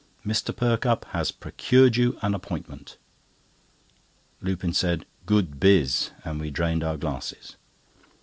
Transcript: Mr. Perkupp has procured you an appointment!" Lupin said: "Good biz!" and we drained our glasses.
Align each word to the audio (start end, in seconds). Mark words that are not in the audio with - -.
Mr. 0.25 0.51
Perkupp 0.51 1.05
has 1.11 1.31
procured 1.31 1.95
you 1.95 2.17
an 2.23 2.33
appointment!" 2.33 2.97
Lupin 4.41 4.73
said: 4.73 5.05
"Good 5.27 5.59
biz!" 5.59 6.09
and 6.25 6.39
we 6.41 6.49
drained 6.49 6.83
our 6.83 6.97
glasses. 6.97 7.55